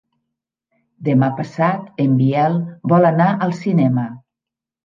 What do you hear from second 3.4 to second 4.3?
al cinema.